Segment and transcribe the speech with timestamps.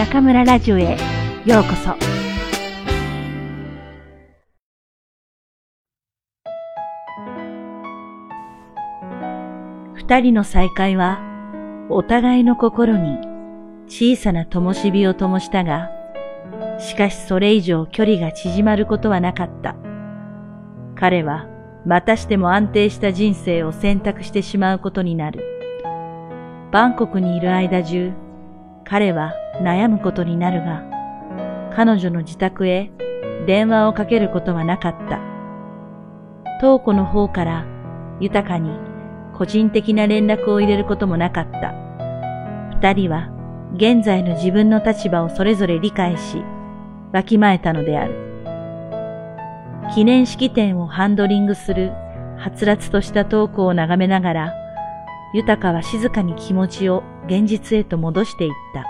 [0.00, 0.96] 中村ラジオへ
[1.44, 1.94] ようこそ。
[9.92, 11.20] 二人の再会は、
[11.90, 13.18] お互いの心に
[13.88, 15.90] 小さな灯火を灯したが、
[16.78, 19.76] しかしそれ以上距離が縮まることはなかった。
[20.94, 21.46] 彼は
[21.84, 25.44] またしても安定した人生を選択してしまうことになる。
[26.72, 28.14] バンコクにいる間中、
[28.90, 30.82] 彼は悩むことになるが、
[31.76, 32.90] 彼女の自宅へ
[33.46, 35.20] 電話をかけることはなかった。
[36.60, 37.64] 東子の方から
[38.18, 38.76] 豊かに
[39.38, 41.72] 個人的な連絡を入れることもなかった。
[42.80, 43.30] 二人は
[43.76, 46.42] 現在の自分の立場をそれぞれ理解し、
[47.12, 48.14] わきまえたのである。
[49.94, 51.92] 記念式典をハンドリングする
[52.36, 54.54] はつらつとしたトークを眺めながら、
[55.32, 58.84] 豊かは静かに気持ちを現実へと戻していった。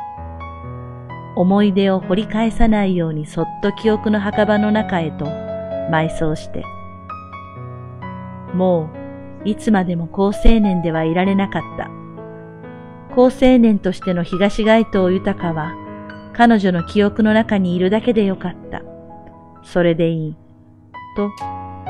[1.36, 6.64] 思い出を掘り返さないようにそっと記憶の墓場の中へと埋葬して。
[8.55, 8.88] も
[9.44, 11.91] ういつまでも高青年ではいられなかった。
[13.14, 15.75] 高青年としての東街頭豊かは
[16.32, 18.82] 彼女の記憶の中にいるだけでよかった。
[19.62, 20.36] それでいい。
[21.14, 21.30] と、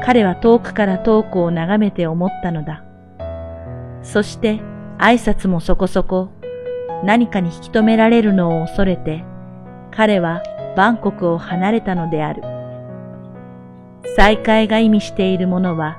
[0.04, 2.82] 彼は遠くから遠くを眺めて思ったのだ。
[4.02, 4.60] そして
[4.98, 6.30] 挨拶もそこそこ、
[7.04, 9.24] 何かに引き止められるのを恐れて、
[9.90, 10.42] 彼は
[10.76, 12.42] バンコクを離れたのである。
[14.16, 15.98] 再会が意味しているものは、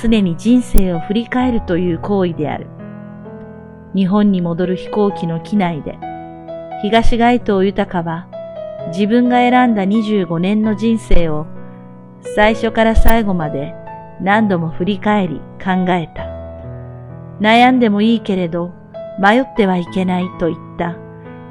[0.00, 2.66] 常に人生を振り返るという行為である。
[3.94, 5.98] 日本に戻る飛行機の機内で、
[6.82, 8.26] 東街頭豊は
[8.88, 11.46] 自分が選んだ25年の人生を
[12.34, 13.74] 最初から最後まで
[14.20, 16.24] 何度も振り返り考えた。
[17.40, 18.72] 悩んでもいいけれど
[19.18, 20.96] 迷ってはいけないと言った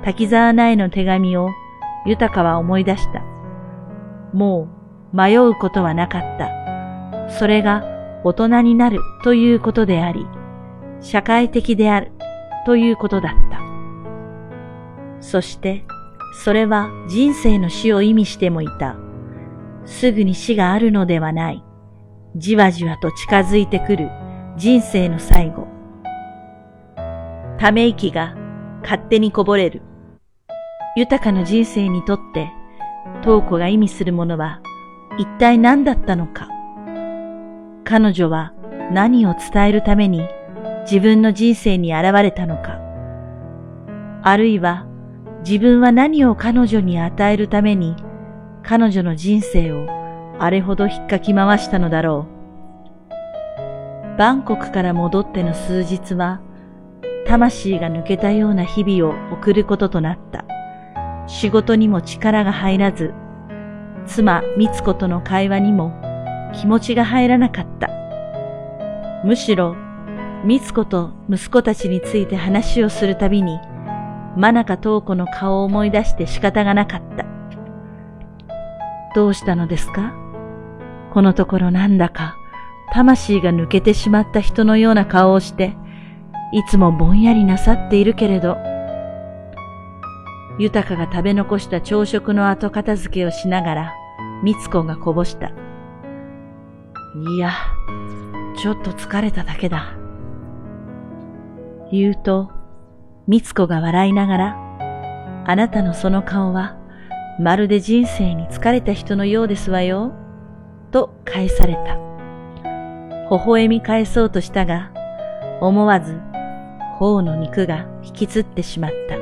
[0.03, 1.49] 滝沢内の手紙を
[2.05, 3.21] 豊は思い出した。
[4.33, 4.67] も
[5.13, 7.29] う迷うことはなかった。
[7.29, 7.83] それが
[8.23, 10.25] 大人になるということであり、
[10.99, 12.11] 社会的である
[12.65, 13.61] ということだった。
[15.21, 15.85] そして、
[16.33, 18.97] それは人生の死を意味してもいた。
[19.85, 21.63] すぐに死があるのではない。
[22.35, 24.09] じわじわと近づいてくる
[24.57, 25.62] 人生の最後。
[27.57, 28.35] ため息が
[28.81, 29.81] 勝手にこぼれる。
[30.95, 32.51] 豊かな人生にとって、
[33.23, 34.61] トーコが意味するものは
[35.17, 36.49] 一体何だったのか。
[37.85, 38.53] 彼女は
[38.91, 40.27] 何を伝えるために
[40.83, 42.79] 自分の人生に現れたのか。
[44.23, 44.85] あるいは
[45.45, 47.95] 自分は何を彼女に与えるために
[48.63, 49.87] 彼女の人生を
[50.39, 54.17] あれほど引っかき回したのだろう。
[54.17, 56.39] バンコクから戻っての数日は、
[57.33, 60.45] 魂が抜けたような日々を送ることとなった。
[61.25, 63.11] 仕事にも力が入らず、
[64.05, 65.99] 妻、みつ子との会話にも
[66.53, 67.89] 気持ちが入らなかった。
[69.25, 69.75] むしろ、
[70.45, 73.59] みつ子と息子たちについて話をするたびに、
[74.37, 77.25] 真中東子の顔を思い出して仕方がなかった。
[79.15, 80.13] どうしたのですか？
[81.11, 82.35] このところなんだか、
[82.91, 85.75] 魂が抜けてしまった人のような顔をして、
[86.53, 88.57] いつもぼんやりなさっているけれど、
[90.59, 93.93] 豊かが食べ残した朝食の後片付けをしながら、
[94.43, 95.47] みつこがこぼした。
[95.47, 97.53] いや、
[98.55, 99.97] ちょっと疲れただけだ。
[101.91, 102.51] 言うと、
[103.25, 104.57] みつこが笑いながら、
[105.47, 106.77] あなたのその顔は、
[107.39, 110.13] まるで人生に疲れた人のようですわよ、
[110.91, 111.97] と返された。
[113.31, 114.91] 微笑み返そうとしたが、
[115.59, 116.21] 思わず
[117.03, 119.17] 頬の肉が引きつってしまった。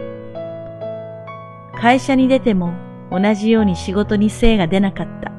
[1.79, 2.73] 会社に出ても
[3.11, 5.31] 同じように仕事に精が出なかった。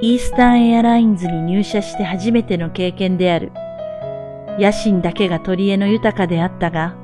[0.00, 3.50] イースタンエアラインズに入社して初めての経験である。
[4.60, 6.94] 野心だけが取り柄の豊かであったが、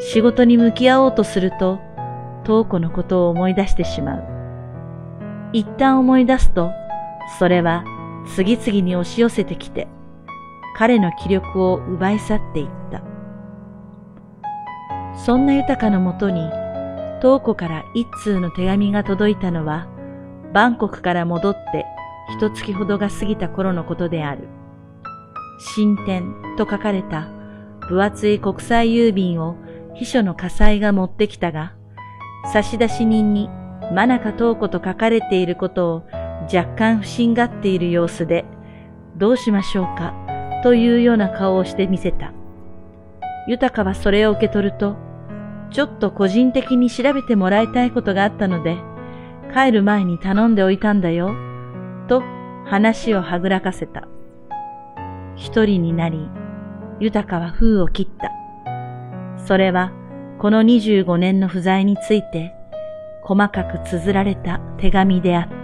[0.00, 1.78] 仕事に向き合おうとすると
[2.46, 4.24] 東子のことを思い出してしまう。
[5.52, 6.70] 一旦思い出すと、
[7.38, 7.84] それは
[8.34, 9.86] 次々に押し寄せてきて、
[10.78, 13.07] 彼の気力を奪い去っていった。
[15.24, 16.48] そんな豊かのもとに、
[17.20, 19.88] 東子から一通の手紙が届いたのは、
[20.52, 21.84] バンコクから戻って
[22.36, 24.48] 一月ほどが過ぎた頃のことである。
[25.58, 27.28] 進展と書かれた
[27.88, 29.56] 分厚い国際郵便を
[29.94, 31.72] 秘書の火災が持ってきたが、
[32.52, 33.50] 差出人に
[33.92, 36.02] 真中東子と書かれていることを
[36.54, 38.44] 若干不審がっている様子で、
[39.16, 40.14] どうしましょうか
[40.62, 42.32] というような顔をしてみせた。
[43.48, 45.07] 豊はそれを受け取ると、
[45.70, 48.78] ちょっと個人的に調べてもらいたいことがあったので、
[49.54, 51.34] 帰る前に頼んでおいたんだよ、
[52.08, 52.22] と
[52.66, 54.08] 話をはぐらかせた。
[55.36, 56.28] 一人になり、
[57.00, 58.32] 豊は封を切った。
[59.46, 59.92] それは、
[60.38, 62.54] この25年の不在について、
[63.22, 65.57] 細かく綴られた手紙であった。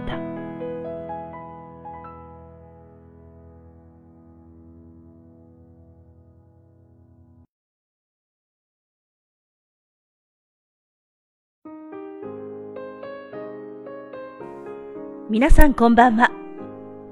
[15.35, 16.31] 皆さんこんばんは。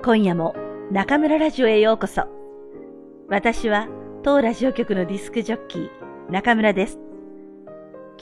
[0.02, 0.56] 今夜も
[0.90, 2.24] 中村ラジオへようこそ。
[3.28, 3.90] 私は
[4.24, 5.90] 当ラジオ局のディスクジョッキー
[6.32, 7.00] 中村です。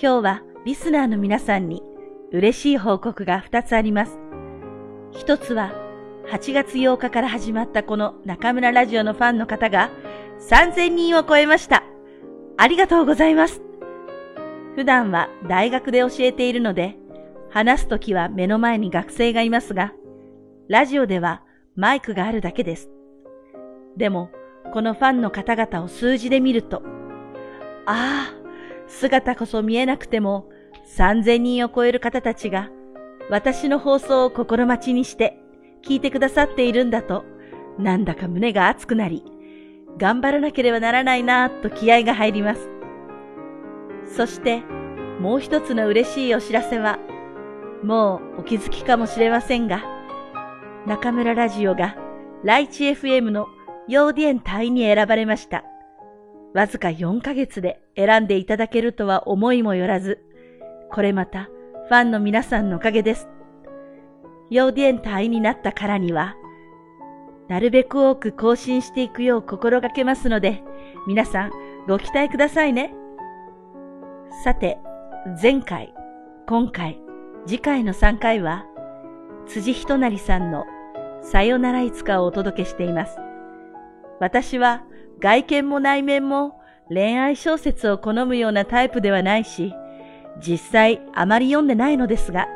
[0.02, 1.84] 今日はリスナーの皆さんに
[2.32, 4.18] 嬉しい報告が2つあります。
[5.12, 5.72] 一つは
[6.32, 9.92] 8月8日から始まったこの中村ラジオのファンの方が
[10.50, 11.84] 3000人を超えました。
[12.58, 13.62] ありがとうございます。
[14.74, 16.98] 普段は大学で教えているので
[17.52, 19.94] 話すときは目の前に学生がいますが、
[20.68, 21.44] ラジオでは
[21.76, 22.90] マイクがあるだけです。
[23.98, 24.30] でも、
[24.74, 26.82] このファンの方々を数字で見ると、
[27.86, 28.34] ああ、
[28.88, 30.50] 姿こそ見えなくても
[30.98, 32.70] 3000人を超える方たちが
[33.30, 35.40] 私の放送を心待ちにして
[35.84, 37.26] 聞いてくださっているんだと、
[37.78, 39.24] なんだか胸が熱くなり、
[39.98, 42.70] 頑張らなければならないなぁと気合が入ります。
[44.06, 44.62] そして、
[45.20, 47.00] もう一つの嬉しいお知らせは、
[47.84, 49.84] もうお気づきかもしれませんが、
[50.86, 51.96] 中村ラジオが
[52.44, 53.48] ライチ FM の
[53.88, 55.64] ヨーディエン隊に選ばれました。
[56.54, 60.24] わずか4ヶ月で選んでいただけるとは思いもよらず、
[60.92, 61.50] これまた
[61.88, 63.30] ファンの皆さんのおかげです。
[64.50, 66.36] ヨーディエン隊になったからには、
[67.48, 70.64] なるべく多く更新していくよう心がけますので、
[71.08, 71.52] 皆さん
[71.88, 72.94] ご期待くださいね。
[74.44, 74.78] さて、
[75.42, 75.94] 前回、
[76.48, 77.02] 今回、
[77.48, 78.66] 次回の3回は、
[79.48, 80.66] 辻仁成さんの
[81.24, 83.18] さよならいつかをお届けしています。
[84.20, 84.84] 私は
[85.20, 86.60] 外見も内面も
[86.90, 89.74] 恋愛小説を好むようなタイプではないし、
[90.40, 92.48] 実際あまり読んでないのですが、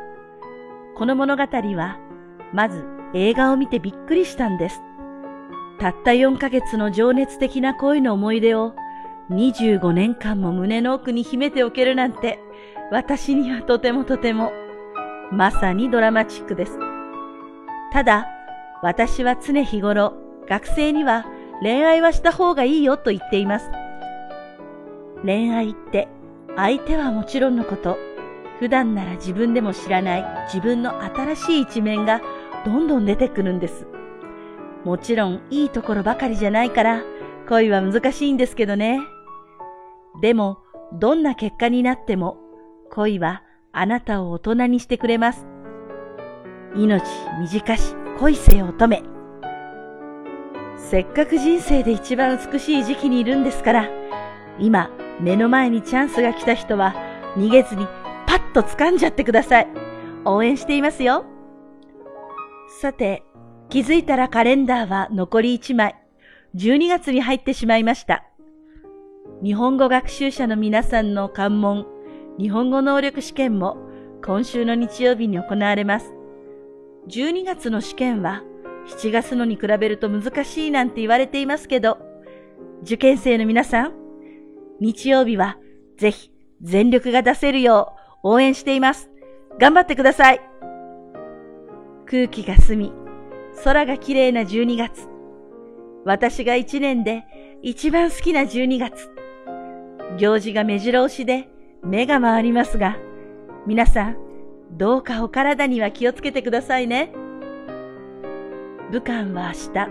[0.96, 1.98] この物語は、
[2.52, 4.80] まず映画を見てびっくりしたんです。
[5.80, 8.72] たった4ヶ月の情熱的な恋の思い出を
[9.30, 12.38] 25年間も胸の奥に秘めておけるなんて、
[12.92, 14.52] 私にはとてもとても
[15.32, 16.78] まさにドラマチックです。
[17.92, 18.26] ただ、
[18.82, 20.14] 私は常日頃、
[20.48, 21.26] 学生には
[21.62, 23.70] 恋愛はした方がいいよと言っています。
[25.24, 26.08] 恋愛って
[26.54, 27.98] 相手はもちろんのこと、
[28.60, 32.20] 普段なら自分でも知らない自分の新しい一面が
[32.64, 33.86] どんどん出てくるんです。
[34.84, 37.02] もちろんいいところばかりじゃないから
[37.48, 39.00] 恋は難しいんですけどね。
[40.20, 40.58] でも、
[40.92, 42.38] どんな結果になっても
[42.90, 43.42] 恋は
[43.78, 45.46] あなたを大人にしてくれます。
[46.74, 47.04] 命
[47.38, 49.02] 短し恋せよ乙女。
[50.78, 53.90] せっかく人生で一番美しい時期にいるんですから、
[54.58, 54.88] 今
[55.20, 56.94] 目の前にチャンスが来た人は
[57.36, 57.86] 逃げずに
[58.26, 59.68] パッと掴んじゃってください。
[60.24, 61.26] 応援していますよ。
[62.80, 63.24] さて、
[63.68, 65.96] 気づいたらカレンダーは残り1枚、
[66.54, 68.24] 12月に入ってしまいました。
[69.44, 71.86] 日本語学習者の皆さんの関門、
[72.38, 73.78] 日本語能力試験も
[74.24, 76.12] 今週の日曜日に行われます。
[77.08, 78.42] 12月の試験は
[78.88, 81.98] 7月のに比べると難しいなんて言われていますけど、
[82.82, 83.94] 受験生の皆さん、
[84.80, 85.56] 日曜日は
[85.96, 89.10] ぜひ全力が出せるよう応援しています。
[89.58, 90.40] 頑張ってください。
[92.04, 92.92] 空気が澄み、
[93.64, 95.08] 空が綺麗な12月。
[96.04, 97.24] 私が1年で
[97.62, 99.10] 一番好きな12月。
[100.18, 101.48] 行事が目白押しで
[101.82, 102.96] 目が回りますが、
[103.66, 104.16] 皆さん、
[104.72, 107.12] どうかお体には気をつけてくださいね。
[108.90, 109.88] 武漢は明日、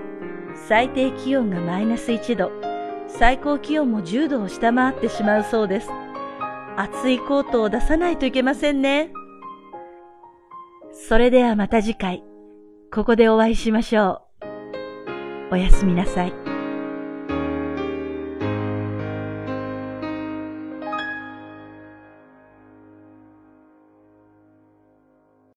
[0.68, 2.52] 最低気温がマイナス1度、
[3.08, 5.90] 最高気温も10度を下回ってしまうそうです。
[6.78, 9.12] 暑いコートを出さないといけませんね。
[10.92, 12.24] それではまた次回、
[12.94, 14.22] ここでお会いしましょ
[15.52, 15.54] う。
[15.54, 16.55] おやすみなさい。